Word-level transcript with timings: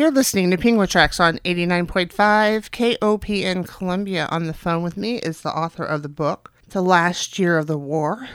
You're 0.00 0.10
listening 0.10 0.50
to 0.50 0.56
Penguin 0.56 0.88
Tracks 0.88 1.20
on 1.20 1.36
89.5 1.44 2.70
KOPN 2.70 3.68
Columbia. 3.68 4.28
On 4.30 4.46
the 4.46 4.54
phone 4.54 4.82
with 4.82 4.96
me 4.96 5.18
is 5.18 5.42
the 5.42 5.50
author 5.50 5.84
of 5.84 6.02
the 6.02 6.08
book, 6.08 6.54
The 6.70 6.80
Last 6.80 7.38
Year 7.38 7.58
of 7.58 7.66
the 7.66 7.76
War. 7.76 8.26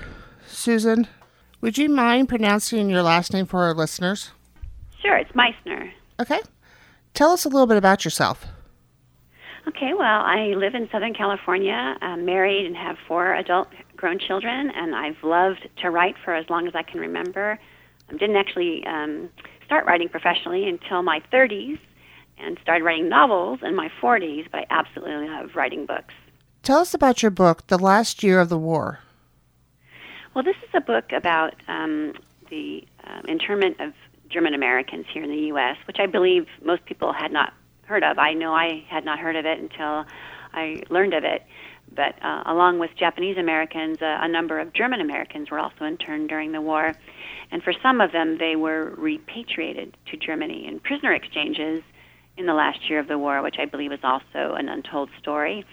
Susan, 0.46 1.07
would 1.62 1.79
you 1.79 1.89
mind 1.89 2.29
pronouncing 2.29 2.88
your 2.91 3.01
last 3.01 3.33
name 3.33 3.47
for 3.47 3.63
our 3.63 3.73
listeners? 3.73 4.29
Sure, 5.01 5.17
it's 5.17 5.31
Meissner. 5.33 5.91
Okay. 6.20 6.39
Tell 7.15 7.31
us 7.31 7.46
a 7.46 7.50
little 7.50 7.66
bit 7.66 7.77
about 7.77 8.05
yourself. 8.05 8.45
Okay, 9.68 9.95
well, 9.95 10.21
I 10.21 10.54
live 10.55 10.75
in 10.75 10.88
Southern 10.91 11.16
California, 11.16 11.97
I'm 12.00 12.25
married, 12.25 12.68
and 12.68 12.77
have 12.77 12.97
four 13.07 13.34
adult 13.34 13.70
grown 13.97 14.20
children, 14.20 14.70
and 14.70 14.93
I've 14.93 15.23
loved 15.23 15.68
to 15.82 15.89
write 15.89 16.13
for 16.23 16.36
as 16.36 16.47
long 16.47 16.68
as 16.68 16.75
I 16.75 16.84
can 16.84 17.00
remember. 17.00 17.57
I 18.07 18.18
didn't 18.18 18.36
actually 18.36 18.86
um, 18.86 19.29
start 19.66 19.86
writing 19.86 20.09
professionally 20.09 20.68
until 20.68 21.02
my 21.02 21.21
30s 21.31 21.79
and 22.38 22.57
started 22.61 22.84
writing 22.84 23.09
novels 23.09 23.59
in 23.63 23.76
my 23.76 23.90
40s, 24.02 24.45
but 24.52 24.62
I 24.62 24.66
absolutely 24.70 25.27
love 25.30 25.52
writing 25.55 25.85
books. 25.85 26.13
Tell 26.63 26.80
us 26.80 26.94
about 26.94 27.21
your 27.21 27.31
book, 27.31 27.67
The 27.67 27.77
Last 27.77 28.23
Year 28.23 28.40
of 28.40 28.49
the 28.49 28.57
War. 28.57 28.99
Well, 30.34 30.43
this 30.43 30.55
is 30.63 30.70
a 30.73 30.81
book 30.81 31.12
about 31.12 31.55
um, 31.67 32.13
the 32.49 32.85
uh, 33.05 33.21
internment 33.27 33.80
of 33.80 33.93
German 34.30 34.54
Americans 34.54 35.05
here 35.13 35.23
in 35.23 35.30
the 35.30 35.48
U.S., 35.48 35.77
which 35.88 35.98
I 35.99 36.07
believe 36.07 36.48
most 36.63 36.85
people 36.85 37.13
had 37.13 37.32
not 37.32 37.54
heard 37.85 38.04
of. 38.04 38.18
I 38.18 38.34
know 38.34 38.54
I 38.54 38.84
had 38.90 39.05
not 39.05 39.20
heard 39.20 39.35
of 39.35 39.45
it 39.45 39.59
until 39.59 40.05
I 40.54 40.84
learned 40.90 41.13
of 41.13 41.23
it. 41.23 41.43
But 41.94 42.16
uh, 42.23 42.44
along 42.45 42.80
with 42.80 42.91
Japanese 42.98 43.38
Americans, 43.38 44.02
uh, 44.02 44.17
a 44.21 44.27
number 44.27 44.59
of 44.59 44.73
German 44.73 45.02
Americans 45.02 45.49
were 45.49 45.59
also 45.59 45.85
interned 45.85 46.30
during 46.30 46.52
the 46.52 46.62
war. 46.62 46.93
And 47.52 47.63
for 47.63 47.73
some 47.81 48.02
of 48.02 48.12
them, 48.12 48.38
they 48.38 48.55
were 48.55 48.93
repatriated 48.98 49.95
to 50.12 50.17
Germany 50.17 50.67
in 50.67 50.79
prisoner 50.79 51.13
exchanges 51.13 51.84
in 52.38 52.45
the 52.45 52.53
last 52.53 52.90
year 52.90 52.99
of 52.99 53.07
the 53.07 53.17
war, 53.17 53.41
which 53.41 53.55
I 53.59 53.66
believe 53.66 53.91
is 53.91 53.99
also 54.03 54.55
an 54.55 54.67
untold 54.67 55.09
story. 55.20 55.65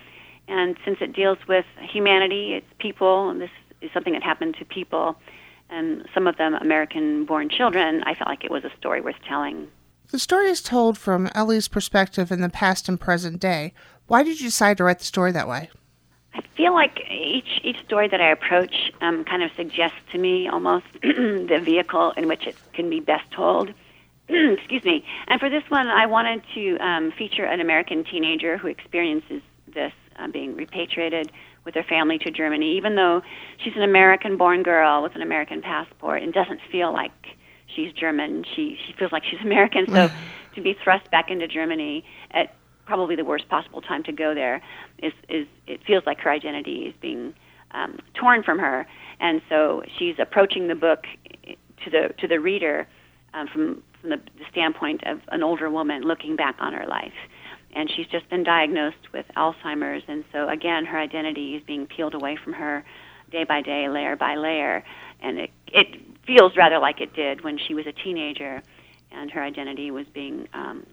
And 0.48 0.76
since 0.84 0.98
it 1.00 1.12
deals 1.12 1.38
with 1.48 1.64
humanity, 1.80 2.54
it's 2.54 2.66
people, 2.78 3.30
and 3.30 3.40
this 3.40 3.50
is 3.80 3.90
something 3.92 4.12
that 4.12 4.22
happened 4.22 4.56
to 4.58 4.64
people, 4.64 5.16
and 5.70 6.06
some 6.14 6.26
of 6.26 6.36
them 6.36 6.54
American 6.54 7.24
born 7.24 7.48
children, 7.48 8.02
I 8.04 8.14
felt 8.14 8.28
like 8.28 8.44
it 8.44 8.50
was 8.50 8.64
a 8.64 8.70
story 8.78 9.00
worth 9.00 9.16
telling. 9.26 9.68
The 10.10 10.18
story 10.18 10.48
is 10.48 10.60
told 10.60 10.98
from 10.98 11.30
Ellie's 11.34 11.68
perspective 11.68 12.30
in 12.30 12.42
the 12.42 12.50
past 12.50 12.88
and 12.88 13.00
present 13.00 13.40
day. 13.40 13.72
Why 14.06 14.22
did 14.22 14.40
you 14.40 14.48
decide 14.48 14.76
to 14.76 14.84
write 14.84 14.98
the 14.98 15.04
story 15.04 15.32
that 15.32 15.48
way? 15.48 15.70
Feel 16.56 16.74
like 16.74 17.00
each 17.10 17.60
each 17.62 17.76
story 17.86 18.08
that 18.08 18.20
I 18.20 18.30
approach 18.30 18.92
um, 19.00 19.24
kind 19.24 19.42
of 19.42 19.50
suggests 19.56 19.96
to 20.12 20.18
me 20.18 20.48
almost 20.48 20.86
the 21.02 21.60
vehicle 21.64 22.12
in 22.16 22.28
which 22.28 22.46
it 22.46 22.56
can 22.74 22.90
be 22.90 23.00
best 23.00 23.30
told. 23.32 23.72
Excuse 24.28 24.84
me. 24.84 25.04
And 25.28 25.40
for 25.40 25.48
this 25.48 25.64
one, 25.68 25.86
I 25.86 26.06
wanted 26.06 26.42
to 26.54 26.76
um, 26.78 27.12
feature 27.16 27.44
an 27.44 27.60
American 27.60 28.04
teenager 28.04 28.58
who 28.58 28.68
experiences 28.68 29.42
this 29.72 29.92
uh, 30.18 30.28
being 30.28 30.54
repatriated 30.54 31.32
with 31.64 31.74
her 31.74 31.82
family 31.82 32.18
to 32.18 32.30
Germany, 32.30 32.76
even 32.76 32.96
though 32.96 33.22
she's 33.58 33.74
an 33.76 33.82
American-born 33.82 34.62
girl 34.62 35.02
with 35.02 35.14
an 35.14 35.22
American 35.22 35.62
passport 35.62 36.22
and 36.22 36.32
doesn't 36.32 36.60
feel 36.70 36.92
like 36.92 37.12
she's 37.74 37.92
German. 37.92 38.44
She 38.54 38.78
she 38.86 38.92
feels 38.98 39.12
like 39.12 39.24
she's 39.24 39.40
American. 39.44 39.86
So 39.88 40.10
to 40.54 40.60
be 40.60 40.76
thrust 40.84 41.10
back 41.10 41.30
into 41.30 41.48
Germany 41.48 42.04
at 42.30 42.54
probably 42.86 43.16
the 43.16 43.24
worst 43.24 43.48
possible 43.48 43.80
time 43.80 44.02
to 44.04 44.12
go 44.12 44.34
there 44.34 44.62
is 45.02 45.12
is 45.28 45.46
it 45.66 45.80
feels 45.86 46.04
like 46.06 46.18
her 46.20 46.30
identity 46.30 46.82
is 46.86 46.94
being 47.00 47.34
um, 47.72 47.98
torn 48.14 48.42
from 48.42 48.58
her, 48.58 48.86
and 49.20 49.40
so 49.48 49.82
she's 49.98 50.16
approaching 50.18 50.68
the 50.68 50.74
book 50.74 51.04
to 51.84 51.90
the 51.90 52.14
to 52.18 52.28
the 52.28 52.40
reader 52.40 52.86
um, 53.34 53.48
from 53.48 53.82
from 54.00 54.10
the, 54.10 54.16
the 54.38 54.44
standpoint 54.50 55.02
of 55.06 55.20
an 55.28 55.42
older 55.42 55.70
woman 55.70 56.02
looking 56.02 56.36
back 56.36 56.56
on 56.58 56.72
her 56.72 56.86
life. 56.86 57.12
And 57.74 57.90
she's 57.90 58.06
just 58.06 58.28
been 58.28 58.42
diagnosed 58.42 59.12
with 59.14 59.24
Alzheimer's, 59.34 60.02
and 60.06 60.24
so 60.30 60.48
again, 60.48 60.84
her 60.84 60.98
identity 60.98 61.54
is 61.54 61.62
being 61.62 61.86
peeled 61.86 62.14
away 62.14 62.36
from 62.36 62.52
her 62.52 62.84
day 63.30 63.44
by 63.44 63.62
day, 63.62 63.88
layer 63.88 64.14
by 64.14 64.36
layer, 64.36 64.84
and 65.20 65.38
it 65.38 65.50
it 65.68 65.86
feels 66.26 66.56
rather 66.56 66.78
like 66.78 67.00
it 67.00 67.14
did 67.14 67.42
when 67.42 67.58
she 67.58 67.74
was 67.74 67.86
a 67.86 67.92
teenager, 67.92 68.62
and 69.10 69.30
her 69.30 69.42
identity 69.42 69.90
was 69.90 70.06
being 70.12 70.48
um, 70.52 70.84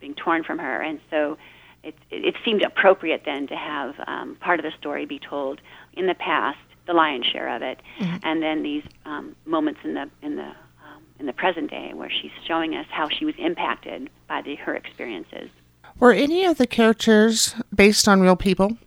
being 0.00 0.14
torn 0.14 0.44
from 0.44 0.58
her, 0.58 0.80
and 0.80 1.00
so 1.10 1.36
it, 1.82 1.94
it 2.10 2.34
seemed 2.44 2.62
appropriate 2.62 3.22
then 3.24 3.46
to 3.48 3.56
have 3.56 3.94
um, 4.06 4.36
part 4.40 4.58
of 4.58 4.64
the 4.64 4.72
story 4.78 5.06
be 5.06 5.18
told 5.18 5.60
in 5.94 6.06
the 6.06 6.14
past, 6.14 6.58
the 6.86 6.92
lion's 6.92 7.26
share 7.26 7.54
of 7.54 7.62
it, 7.62 7.80
mm-hmm. 8.00 8.16
and 8.22 8.42
then 8.42 8.62
these 8.62 8.84
um, 9.04 9.36
moments 9.44 9.80
in 9.84 9.94
the 9.94 10.10
in 10.22 10.36
the 10.36 10.48
um, 10.48 11.02
in 11.18 11.26
the 11.26 11.32
present 11.32 11.70
day 11.70 11.92
where 11.94 12.10
she's 12.10 12.32
showing 12.46 12.74
us 12.74 12.86
how 12.90 13.08
she 13.08 13.24
was 13.24 13.34
impacted 13.38 14.08
by 14.28 14.42
the, 14.42 14.54
her 14.56 14.74
experiences. 14.74 15.50
Were 15.98 16.12
any 16.12 16.44
of 16.44 16.58
the 16.58 16.66
characters 16.66 17.54
based 17.74 18.08
on 18.08 18.20
real 18.20 18.36
people? 18.36 18.78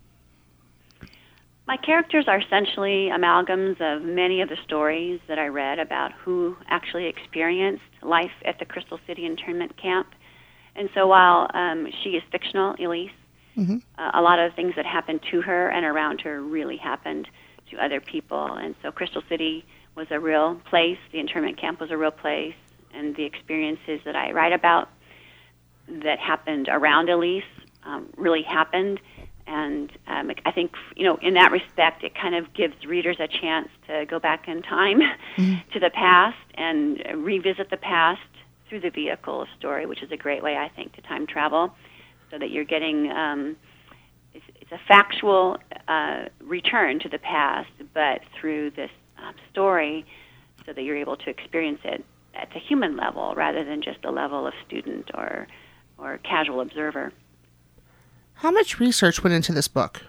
My 1.67 1.77
characters 1.77 2.25
are 2.27 2.39
essentially 2.39 3.09
amalgams 3.13 3.79
of 3.79 4.01
many 4.01 4.41
of 4.41 4.49
the 4.49 4.57
stories 4.65 5.21
that 5.27 5.39
I 5.39 5.47
read 5.47 5.79
about 5.79 6.11
who 6.11 6.57
actually 6.67 7.05
experienced 7.05 7.83
life 8.01 8.31
at 8.43 8.59
the 8.59 8.65
Crystal 8.65 8.99
City 9.07 9.25
internment 9.25 9.77
camp. 9.77 10.07
And 10.75 10.89
so 10.93 11.07
while 11.07 11.49
um, 11.53 11.87
she 12.03 12.11
is 12.11 12.23
fictional, 12.31 12.75
Elise, 12.79 13.11
mm-hmm. 13.57 13.77
uh, 13.97 14.11
a 14.13 14.21
lot 14.21 14.39
of 14.39 14.53
things 14.55 14.73
that 14.75 14.85
happened 14.85 15.21
to 15.31 15.41
her 15.41 15.69
and 15.69 15.85
around 15.85 16.21
her 16.21 16.41
really 16.41 16.77
happened 16.77 17.27
to 17.69 17.83
other 17.83 17.99
people. 17.99 18.45
And 18.45 18.75
so 18.81 18.91
Crystal 18.91 19.23
City 19.27 19.65
was 19.95 20.07
a 20.11 20.19
real 20.19 20.55
place, 20.69 20.97
the 21.11 21.19
internment 21.19 21.59
camp 21.59 21.79
was 21.79 21.91
a 21.91 21.97
real 21.97 22.11
place, 22.11 22.55
and 22.93 23.15
the 23.15 23.23
experiences 23.23 23.99
that 24.05 24.15
I 24.15 24.31
write 24.31 24.53
about 24.53 24.89
that 25.87 26.19
happened 26.19 26.69
around 26.69 27.09
Elise 27.09 27.43
um, 27.83 28.07
really 28.15 28.43
happened. 28.43 28.99
And 29.47 29.91
um, 30.07 30.31
I 30.45 30.51
think, 30.51 30.73
you 30.95 31.03
know, 31.03 31.17
in 31.21 31.33
that 31.33 31.51
respect, 31.51 32.03
it 32.03 32.15
kind 32.15 32.35
of 32.35 32.53
gives 32.53 32.85
readers 32.85 33.17
a 33.19 33.27
chance 33.27 33.67
to 33.87 34.05
go 34.05 34.19
back 34.19 34.47
in 34.47 34.61
time 34.61 35.01
mm-hmm. 35.35 35.55
to 35.73 35.79
the 35.79 35.89
past 35.89 36.37
and 36.53 37.03
revisit 37.15 37.69
the 37.69 37.77
past 37.77 38.21
through 38.71 38.79
the 38.79 38.89
vehicle 38.89 39.45
story, 39.59 39.85
which 39.85 40.01
is 40.01 40.09
a 40.11 40.17
great 40.17 40.41
way, 40.41 40.55
I 40.55 40.69
think, 40.69 40.93
to 40.95 41.01
time 41.01 41.27
travel, 41.27 41.75
so 42.31 42.39
that 42.39 42.51
you're 42.51 42.63
getting 42.63 43.11
um, 43.11 43.57
it's, 44.33 44.45
it's 44.61 44.71
a 44.71 44.79
factual 44.87 45.57
uh, 45.89 46.25
return 46.39 46.99
to 47.01 47.09
the 47.09 47.19
past, 47.19 47.69
but 47.93 48.21
through 48.39 48.71
this 48.71 48.89
um, 49.21 49.35
story, 49.51 50.05
so 50.65 50.71
that 50.71 50.83
you're 50.83 50.95
able 50.95 51.17
to 51.17 51.29
experience 51.29 51.81
it 51.83 52.05
at 52.33 52.47
the 52.53 52.59
human 52.59 52.95
level 52.95 53.33
rather 53.35 53.65
than 53.65 53.81
just 53.81 54.01
the 54.03 54.11
level 54.11 54.47
of 54.47 54.53
student 54.65 55.11
or 55.13 55.47
or 55.97 56.17
casual 56.19 56.61
observer. 56.61 57.11
How 58.35 58.51
much 58.51 58.79
research 58.79 59.21
went 59.21 59.33
into 59.33 59.51
this 59.51 59.67
book? 59.67 60.01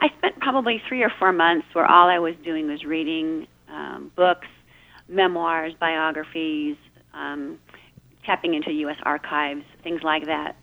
I 0.00 0.08
spent 0.16 0.40
probably 0.40 0.82
three 0.88 1.02
or 1.02 1.12
four 1.18 1.30
months 1.32 1.66
where 1.74 1.86
all 1.86 2.08
I 2.08 2.18
was 2.18 2.34
doing 2.42 2.68
was 2.68 2.84
reading 2.84 3.46
um, 3.68 4.10
books, 4.16 4.48
memoirs, 5.08 5.74
biographies, 5.78 6.76
um, 7.14 7.58
tapping 8.24 8.54
into 8.54 8.72
U.S. 8.72 8.96
archives, 9.02 9.64
things 9.82 10.02
like 10.02 10.26
that, 10.26 10.56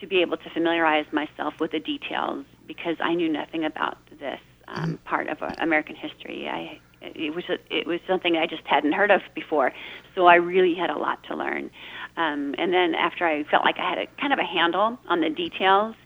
to 0.00 0.06
be 0.06 0.20
able 0.20 0.36
to 0.36 0.50
familiarize 0.50 1.06
myself 1.12 1.54
with 1.60 1.72
the 1.72 1.78
details 1.78 2.44
because 2.66 2.96
I 3.00 3.14
knew 3.14 3.28
nothing 3.28 3.64
about 3.64 3.98
this 4.18 4.40
um, 4.68 4.94
mm-hmm. 4.94 4.94
part 5.04 5.28
of 5.28 5.42
uh, 5.42 5.50
American 5.58 5.96
history. 5.96 6.48
I 6.48 6.80
it 7.04 7.34
was 7.34 7.44
a, 7.48 7.54
it 7.68 7.86
was 7.86 7.98
something 8.06 8.36
I 8.36 8.46
just 8.46 8.62
hadn't 8.64 8.92
heard 8.92 9.10
of 9.10 9.22
before, 9.34 9.72
so 10.14 10.26
I 10.26 10.36
really 10.36 10.74
had 10.74 10.88
a 10.88 10.96
lot 10.96 11.22
to 11.24 11.36
learn. 11.36 11.70
Um, 12.16 12.54
and 12.58 12.72
then 12.72 12.94
after 12.94 13.26
I 13.26 13.42
felt 13.44 13.64
like 13.64 13.76
I 13.78 13.88
had 13.88 13.98
a 13.98 14.06
kind 14.20 14.32
of 14.32 14.38
a 14.38 14.44
handle 14.44 14.98
on 15.08 15.20
the 15.20 15.30
details, 15.30 15.96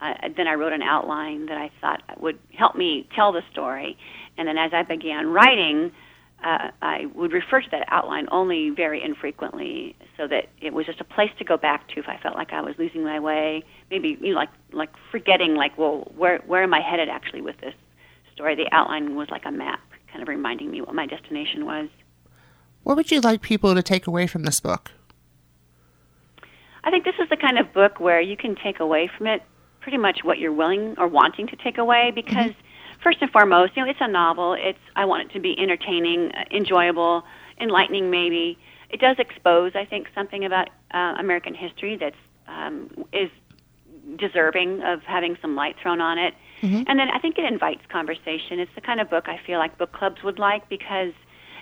uh, 0.00 0.14
then 0.36 0.46
I 0.46 0.54
wrote 0.54 0.72
an 0.72 0.82
outline 0.82 1.46
that 1.46 1.58
I 1.58 1.70
thought 1.80 2.02
would 2.20 2.38
help 2.56 2.74
me 2.74 3.06
tell 3.14 3.32
the 3.32 3.42
story. 3.52 3.98
And 4.38 4.48
then 4.48 4.56
as 4.56 4.72
I 4.72 4.82
began 4.82 5.28
writing, 5.28 5.92
uh, 6.42 6.70
I 6.80 7.06
would 7.14 7.32
refer 7.32 7.60
to 7.60 7.70
that 7.70 7.84
outline 7.88 8.26
only 8.30 8.70
very 8.70 9.02
infrequently, 9.02 9.94
so 10.16 10.26
that 10.28 10.46
it 10.60 10.72
was 10.72 10.86
just 10.86 11.00
a 11.00 11.04
place 11.04 11.30
to 11.38 11.44
go 11.44 11.56
back 11.56 11.88
to 11.88 12.00
if 12.00 12.08
I 12.08 12.18
felt 12.18 12.34
like 12.34 12.52
I 12.52 12.62
was 12.62 12.74
losing 12.78 13.04
my 13.04 13.20
way. 13.20 13.62
Maybe 13.90 14.16
you 14.20 14.32
know, 14.32 14.38
like 14.38 14.48
like 14.72 14.90
forgetting, 15.10 15.54
like, 15.54 15.76
well, 15.76 16.10
where 16.16 16.38
where 16.46 16.62
am 16.62 16.72
I 16.72 16.80
headed 16.80 17.08
actually 17.08 17.42
with 17.42 17.58
this 17.60 17.74
story? 18.34 18.54
The 18.54 18.68
outline 18.72 19.16
was 19.16 19.28
like 19.30 19.44
a 19.44 19.50
map, 19.50 19.80
kind 20.10 20.22
of 20.22 20.28
reminding 20.28 20.70
me 20.70 20.80
what 20.80 20.94
my 20.94 21.06
destination 21.06 21.66
was. 21.66 21.88
What 22.82 22.96
would 22.96 23.10
you 23.10 23.20
like 23.20 23.42
people 23.42 23.74
to 23.74 23.82
take 23.82 24.06
away 24.06 24.26
from 24.26 24.44
this 24.44 24.60
book? 24.60 24.90
I 26.82 26.90
think 26.90 27.04
this 27.04 27.16
is 27.20 27.28
the 27.28 27.36
kind 27.36 27.58
of 27.58 27.72
book 27.74 28.00
where 28.00 28.20
you 28.20 28.38
can 28.38 28.56
take 28.56 28.80
away 28.80 29.10
from 29.16 29.26
it 29.26 29.42
pretty 29.80 29.98
much 29.98 30.20
what 30.22 30.38
you're 30.38 30.52
willing 30.52 30.94
or 30.96 31.06
wanting 31.06 31.46
to 31.48 31.56
take 31.56 31.76
away 31.76 32.12
because. 32.14 32.52
Mm-hmm 32.52 32.66
first 33.02 33.18
and 33.20 33.30
foremost, 33.30 33.76
you 33.76 33.84
know, 33.84 33.90
it's 33.90 34.00
a 34.00 34.08
novel. 34.08 34.54
It's 34.54 34.78
I 34.96 35.04
want 35.04 35.22
it 35.22 35.32
to 35.34 35.40
be 35.40 35.58
entertaining, 35.58 36.32
uh, 36.32 36.44
enjoyable, 36.50 37.24
enlightening. 37.60 38.10
Maybe 38.10 38.58
it 38.90 39.00
does 39.00 39.16
expose, 39.18 39.72
I 39.74 39.84
think, 39.84 40.08
something 40.14 40.44
about 40.44 40.68
uh, 40.92 41.14
American 41.18 41.54
history 41.54 41.96
that's 41.96 42.16
um, 42.48 43.04
is 43.12 43.30
deserving 44.16 44.82
of 44.82 45.02
having 45.02 45.36
some 45.40 45.54
light 45.54 45.76
thrown 45.80 46.00
on 46.00 46.18
it. 46.18 46.34
Mm-hmm. 46.62 46.82
And 46.86 46.98
then 46.98 47.08
I 47.10 47.18
think 47.18 47.38
it 47.38 47.44
invites 47.44 47.82
conversation. 47.88 48.58
It's 48.58 48.74
the 48.74 48.80
kind 48.80 49.00
of 49.00 49.08
book 49.08 49.28
I 49.28 49.40
feel 49.46 49.58
like 49.58 49.78
book 49.78 49.92
clubs 49.92 50.22
would 50.22 50.38
like 50.38 50.68
because 50.68 51.12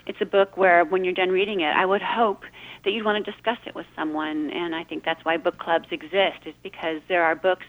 it's 0.07 0.21
a 0.21 0.27
book 0.27 0.57
where 0.57 0.85
when 0.85 1.05
you're 1.05 1.15
done 1.15 1.29
reading 1.31 1.61
it, 1.61 1.77
I 1.77 1.85
would 1.85 2.03
hope 2.03 2.45
that 2.85 2.93
you'd 2.93 3.05
want 3.05 3.25
to 3.25 3.31
discuss 3.31 3.59
it 3.67 3.75
with 3.75 3.87
someone. 3.95 4.51
And 4.51 4.75
I 4.75 4.85
think 4.85 5.05
that's 5.05 5.25
why 5.25 5.37
book 5.37 5.59
clubs 5.59 5.89
exist, 5.91 6.47
is 6.47 6.55
because 6.63 7.01
there 7.09 7.23
are 7.23 7.35
books 7.35 7.67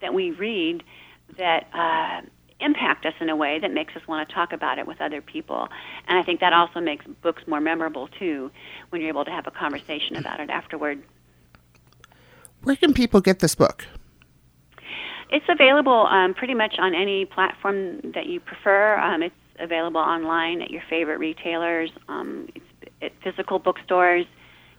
that 0.00 0.12
we 0.12 0.32
read 0.32 0.82
that 1.36 1.68
uh, 1.72 2.26
impact 2.60 3.06
us 3.06 3.14
in 3.20 3.28
a 3.28 3.36
way 3.36 3.58
that 3.58 3.72
makes 3.72 3.94
us 3.96 4.02
want 4.08 4.28
to 4.28 4.34
talk 4.34 4.52
about 4.52 4.78
it 4.78 4.86
with 4.86 5.00
other 5.00 5.20
people. 5.20 5.68
And 6.06 6.18
I 6.18 6.22
think 6.22 6.40
that 6.40 6.52
also 6.52 6.80
makes 6.80 7.06
books 7.22 7.42
more 7.46 7.60
memorable 7.60 8.08
too, 8.18 8.50
when 8.90 9.00
you're 9.00 9.10
able 9.10 9.24
to 9.24 9.30
have 9.30 9.46
a 9.46 9.50
conversation 9.50 10.16
about 10.16 10.40
it 10.40 10.50
afterward. 10.50 11.02
Where 12.62 12.76
can 12.76 12.92
people 12.92 13.20
get 13.20 13.38
this 13.38 13.54
book? 13.54 13.86
It's 15.30 15.46
available 15.48 16.06
um, 16.06 16.34
pretty 16.34 16.54
much 16.54 16.76
on 16.78 16.94
any 16.94 17.26
platform 17.26 18.00
that 18.14 18.26
you 18.26 18.40
prefer. 18.40 18.96
Um, 18.98 19.22
it's 19.22 19.34
available 19.60 20.00
online 20.00 20.62
at 20.62 20.70
your 20.70 20.82
favorite 20.88 21.18
retailers. 21.18 21.90
Um, 22.08 22.48
it's 22.54 22.64
at 23.02 23.12
physical 23.22 23.58
bookstores. 23.58 24.26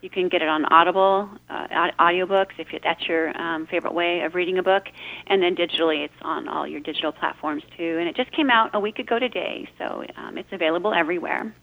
You 0.01 0.09
can 0.09 0.29
get 0.29 0.41
it 0.41 0.47
on 0.47 0.65
Audible, 0.65 1.29
uh, 1.49 1.67
audiobooks, 1.99 2.57
if 2.57 2.67
that's 2.83 3.05
your 3.07 3.37
um, 3.37 3.67
favorite 3.67 3.93
way 3.93 4.21
of 4.21 4.33
reading 4.33 4.57
a 4.57 4.63
book. 4.63 4.83
And 5.27 5.43
then 5.43 5.55
digitally, 5.55 6.05
it's 6.05 6.13
on 6.21 6.47
all 6.47 6.65
your 6.65 6.79
digital 6.79 7.11
platforms 7.11 7.63
too. 7.77 7.97
And 7.99 8.07
it 8.07 8.15
just 8.15 8.31
came 8.31 8.49
out 8.49 8.69
a 8.73 8.79
week 8.79 8.99
ago 8.99 9.19
today, 9.19 9.67
so 9.77 10.05
um, 10.15 10.37
it's 10.37 10.51
available 10.53 10.93
everywhere. 10.93 11.53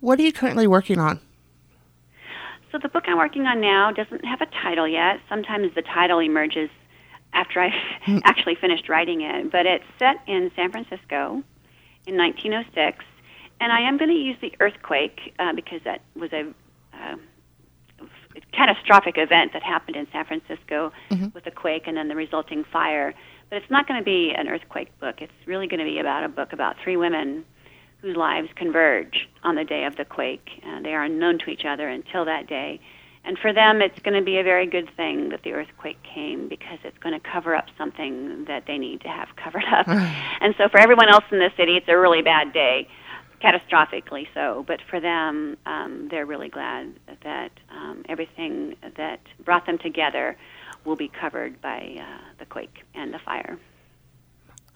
What 0.00 0.18
are 0.18 0.22
you 0.22 0.32
currently 0.32 0.66
working 0.66 0.98
on? 0.98 1.20
So 2.72 2.78
the 2.82 2.88
book 2.88 3.04
I'm 3.06 3.18
working 3.18 3.46
on 3.46 3.60
now 3.60 3.90
doesn't 3.92 4.24
have 4.24 4.40
a 4.40 4.46
title 4.62 4.88
yet. 4.88 5.20
Sometimes 5.28 5.74
the 5.74 5.82
title 5.82 6.20
emerges 6.20 6.70
after 7.32 7.60
I've 7.60 7.72
hmm. 8.04 8.18
actually 8.24 8.54
finished 8.54 8.88
writing 8.88 9.20
it, 9.20 9.52
but 9.52 9.66
it's 9.66 9.84
set 9.98 10.16
in 10.26 10.50
San 10.56 10.70
Francisco 10.70 11.42
in 12.06 12.16
1906. 12.16 13.04
And 13.60 13.72
I 13.72 13.80
am 13.80 13.96
going 13.98 14.10
to 14.10 14.16
use 14.16 14.36
the 14.40 14.52
earthquake 14.60 15.34
uh, 15.38 15.52
because 15.54 15.80
that 15.84 16.02
was 16.14 16.32
a 16.32 16.52
catastrophic 18.56 19.18
event 19.18 19.52
that 19.52 19.62
happened 19.62 19.96
in 19.96 20.06
San 20.12 20.24
Francisco 20.24 20.92
mm-hmm. 21.10 21.28
with 21.34 21.46
a 21.46 21.50
quake 21.50 21.84
and 21.86 21.96
then 21.96 22.08
the 22.08 22.16
resulting 22.16 22.64
fire. 22.64 23.14
But 23.50 23.56
it's 23.56 23.70
not 23.70 23.86
going 23.86 24.00
to 24.00 24.04
be 24.04 24.32
an 24.36 24.48
earthquake 24.48 24.98
book. 24.98 25.20
It's 25.20 25.32
really 25.46 25.66
going 25.66 25.80
to 25.80 25.84
be 25.84 25.98
about 25.98 26.24
a 26.24 26.28
book 26.28 26.52
about 26.52 26.76
three 26.82 26.96
women 26.96 27.44
whose 28.02 28.16
lives 28.16 28.48
converge 28.56 29.28
on 29.42 29.54
the 29.54 29.64
day 29.64 29.84
of 29.84 29.96
the 29.96 30.04
quake. 30.04 30.48
Uh, 30.66 30.80
they 30.82 30.94
are 30.94 31.04
unknown 31.04 31.38
to 31.40 31.50
each 31.50 31.64
other 31.64 31.88
until 31.88 32.24
that 32.24 32.46
day. 32.46 32.80
And 33.24 33.36
for 33.38 33.52
them, 33.52 33.82
it's 33.82 33.98
going 34.00 34.16
to 34.16 34.24
be 34.24 34.38
a 34.38 34.44
very 34.44 34.66
good 34.66 34.88
thing 34.96 35.30
that 35.30 35.42
the 35.42 35.52
earthquake 35.52 35.98
came 36.02 36.48
because 36.48 36.78
it's 36.84 36.98
going 36.98 37.20
to 37.20 37.28
cover 37.28 37.56
up 37.56 37.66
something 37.76 38.44
that 38.44 38.66
they 38.66 38.78
need 38.78 39.00
to 39.00 39.08
have 39.08 39.28
covered 39.36 39.64
up. 39.72 39.88
and 39.88 40.54
so 40.56 40.68
for 40.68 40.78
everyone 40.78 41.08
else 41.08 41.24
in 41.32 41.38
the 41.38 41.50
city, 41.56 41.76
it's 41.76 41.88
a 41.88 41.98
really 41.98 42.22
bad 42.22 42.52
day 42.52 42.88
catastrophically 43.42 44.26
so. 44.34 44.64
But 44.66 44.80
for 44.88 45.00
them, 45.00 45.56
um, 45.66 46.08
they're 46.10 46.26
really 46.26 46.48
glad 46.48 46.94
that 47.22 47.52
um, 47.70 48.04
everything 48.08 48.76
that 48.96 49.20
brought 49.44 49.66
them 49.66 49.78
together 49.78 50.36
will 50.84 50.96
be 50.96 51.08
covered 51.08 51.60
by 51.60 51.96
uh, 52.00 52.34
the 52.38 52.46
quake 52.46 52.84
and 52.94 53.12
the 53.12 53.18
fire. 53.18 53.58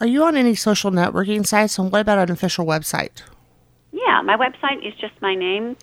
Are 0.01 0.07
you 0.07 0.25
on 0.25 0.37
any 0.37 0.55
social 0.55 0.91
networking 0.91 1.47
sites? 1.47 1.79
And 1.79 1.93
what 1.93 2.01
about 2.01 2.19
an 2.19 2.31
official 2.31 2.65
website? 2.65 3.23
Yeah, 3.93 4.23
my 4.23 4.37
website 4.37 4.87
is 4.87 4.95
just 5.01 5.15
my 5.21 5.35
name 5.35 5.77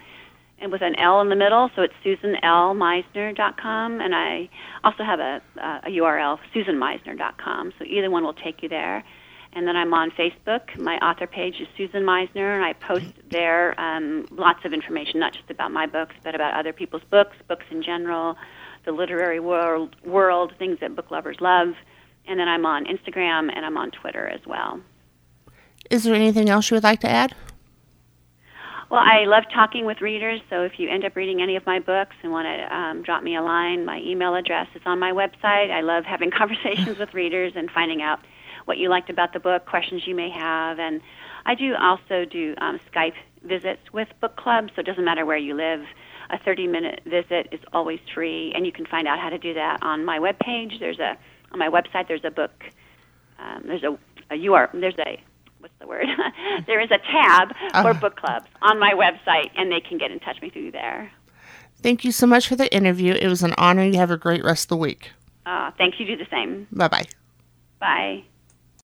and 0.60 0.72
with 0.72 0.82
an 0.82 0.96
L 0.96 1.22
in 1.22 1.30
the 1.30 1.36
middle, 1.36 1.70
so 1.76 1.84
it's 1.84 1.94
susanlmeissner.com, 2.04 4.02
and 4.02 4.16
I 4.16 4.50
also 4.84 5.04
have 5.04 5.20
a, 5.20 5.42
a 5.86 5.90
URL, 5.90 6.40
susanmeissner.com, 6.56 7.74
so 7.78 7.86
either 7.86 8.10
one 8.10 8.24
will 8.24 8.34
take 8.34 8.64
you 8.64 8.70
there. 8.70 9.04
And 9.58 9.68
then 9.68 9.76
I'm 9.76 9.92
on 9.92 10.12
Facebook. 10.12 10.78
My 10.78 10.98
author 10.98 11.26
page 11.26 11.56
is 11.60 11.68
Susan 11.76 12.06
Meissner, 12.06 12.54
and 12.54 12.64
I 12.64 12.74
post 12.74 13.12
there 13.32 13.74
um, 13.82 14.28
lots 14.30 14.64
of 14.66 14.72
information, 14.72 15.20
not 15.20 15.34
just 15.34 15.50
about 15.50 15.72
my 15.72 15.88
books, 15.88 16.14
but 16.24 16.36
about 16.36 16.54
other 16.54 16.72
people's 16.72 17.02
books, 17.10 17.36
books 17.48 17.66
in 17.72 17.82
general, 17.82 18.38
the 18.86 18.92
literary 18.92 19.40
world, 19.40 19.96
world, 20.06 20.54
things 20.60 20.78
that 20.82 20.96
book 20.96 21.10
lovers 21.10 21.38
love. 21.42 21.70
And 22.28 22.40
then 22.40 22.48
I'm 22.48 22.68
on 22.68 22.86
Instagram 22.86 23.50
and 23.52 23.66
I'm 23.66 23.78
on 23.78 23.90
Twitter 23.90 24.28
as 24.28 24.42
well. 24.46 24.80
Is 25.90 26.04
there 26.04 26.14
anything 26.14 26.52
else 26.52 26.70
you 26.70 26.76
would 26.76 26.84
like 26.84 27.00
to 27.00 27.10
add? 27.10 27.34
Well, 28.92 29.02
I 29.04 29.26
love 29.26 29.46
talking 29.52 29.86
with 29.86 30.02
readers, 30.02 30.40
so 30.52 30.62
if 30.62 30.74
you 30.78 30.88
end 30.88 31.04
up 31.04 31.16
reading 31.16 31.42
any 31.42 31.56
of 31.56 31.66
my 31.66 31.80
books 31.80 32.16
and 32.22 32.32
want 32.32 32.46
to 32.46 32.76
um, 32.76 33.02
drop 33.02 33.24
me 33.24 33.36
a 33.36 33.42
line, 33.42 33.86
my 33.86 34.02
email 34.02 34.36
address 34.36 34.68
is 34.76 34.84
on 34.86 35.00
my 35.00 35.14
website. 35.14 35.72
I 35.72 35.82
love 35.82 36.04
having 36.04 36.30
conversations 36.38 37.00
with 37.00 37.16
readers 37.16 37.54
and 37.56 37.72
finding 37.72 38.04
out 38.04 38.20
what 38.68 38.78
you 38.78 38.90
liked 38.90 39.10
about 39.10 39.34
the 39.34 39.40
book, 39.40 39.66
questions 39.66 40.04
you 40.06 40.14
may 40.14 40.30
have, 40.30 40.78
and 40.80 41.02
I 41.46 41.56
do 41.56 41.74
also 41.80 42.26
do 42.26 42.54
um, 42.60 42.80
Skype 42.92 43.14
visits 43.44 43.82
with 43.94 44.10
book 44.20 44.36
clubs, 44.36 44.72
so 44.76 44.82
it 44.82 44.86
doesn't 44.86 45.06
matter 45.06 45.26
where 45.26 45.38
you 45.38 45.56
live. 45.56 45.82
A 46.30 46.38
30-minute 46.38 47.02
visit 47.06 47.48
is 47.54 47.62
always 47.72 48.00
free, 48.14 48.52
and 48.54 48.66
you 48.66 48.74
can 48.74 48.86
find 48.86 49.08
out 49.08 49.20
how 49.20 49.30
to 49.30 49.38
do 49.38 49.54
that 49.54 49.80
on 49.82 50.04
my 50.04 50.20
webpage. 50.20 50.80
There's 50.80 51.00
a 51.00 51.18
on 51.54 51.60
my 51.60 51.70
website. 51.70 52.10
There's 52.10 52.26
a 52.26 52.32
book. 52.32 52.52
Um, 53.40 53.64
there's 53.66 53.84
a, 53.84 53.98
a 54.30 54.48
UR. 54.48 54.70
There's 54.74 54.98
a 55.00 55.22
what's 55.60 55.74
the 55.80 55.88
word? 55.88 56.08
there 56.68 56.82
is 56.82 56.92
a 56.92 56.98
tab 56.98 57.54
uh, 57.74 57.82
for 57.82 57.94
book 57.98 58.18
clubs 58.18 58.48
on 58.62 58.78
my 58.78 58.92
website, 58.92 59.50
and 59.56 59.72
they 59.72 59.80
can 59.80 59.98
get 59.98 60.12
in 60.12 60.20
touch 60.20 60.36
with 60.42 60.44
me 60.44 60.50
through 60.50 60.72
there. 60.72 61.12
Thank 61.82 62.04
you 62.04 62.12
so 62.12 62.28
much 62.28 62.48
for 62.48 62.56
the 62.56 62.74
interview. 62.76 63.14
It 63.14 63.28
was 63.28 63.44
an 63.44 63.54
honor. 63.58 63.84
You 63.84 63.98
have 63.98 64.12
a 64.12 64.18
great 64.18 64.44
rest 64.44 64.66
of 64.66 64.70
the 64.70 64.78
week. 64.78 65.12
Uh, 65.46 65.72
thanks. 65.78 66.00
You 66.00 66.08
do 66.08 66.18
the 66.18 66.28
same. 66.30 66.68
Bye-bye. 66.72 67.06
Bye. 67.80 68.24